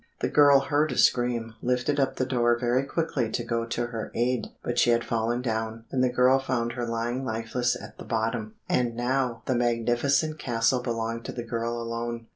The 0.21 0.29
girl 0.29 0.61
heard 0.61 0.91
a 0.91 0.97
scream, 0.97 1.53
lifted 1.61 1.99
up 1.99 2.15
the 2.15 2.25
door 2.25 2.57
very 2.57 2.85
quickly 2.87 3.29
to 3.29 3.43
go 3.43 3.65
to 3.67 3.85
her 3.85 4.11
aid, 4.15 4.47
but 4.63 4.79
she 4.79 4.89
had 4.89 5.03
fallen 5.03 5.43
down, 5.43 5.85
and 5.91 6.03
the 6.03 6.09
girl 6.09 6.39
found 6.39 6.71
her 6.71 6.87
lying 6.87 7.23
lifeless 7.23 7.79
at 7.79 7.99
the 7.99 8.03
bottom. 8.05 8.55
And 8.67 8.95
now 8.95 9.43
the 9.45 9.53
magnificent 9.53 10.39
castle 10.39 10.81
belonged 10.81 11.25
to 11.25 11.31
the 11.31 11.43
girl 11.43 11.79
alone. 11.79 12.25